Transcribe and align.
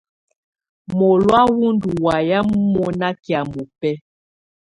Mɔlɔ̀á 0.97 1.41
wù 1.55 1.65
ndù 1.75 1.89
wamɛ̀á 2.03 2.39
mɔna 2.73 3.09
kɛ̀́á 3.23 3.41
mɔbɛ̀á. 3.53 3.95